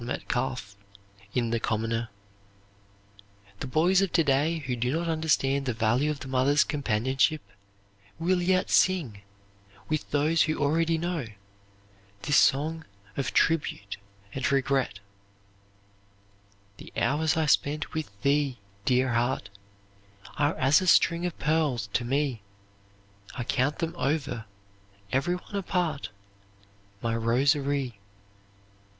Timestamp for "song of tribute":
12.37-13.97